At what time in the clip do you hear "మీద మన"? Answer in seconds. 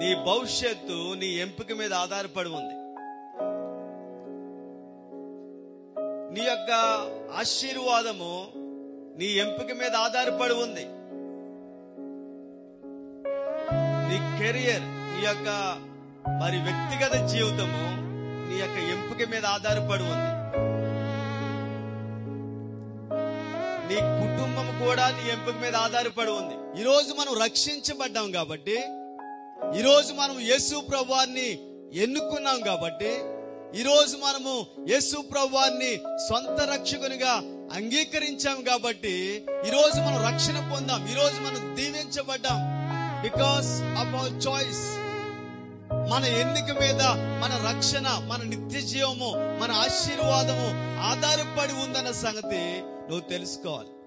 46.82-47.52